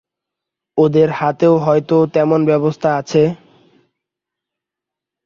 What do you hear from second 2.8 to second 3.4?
আছে।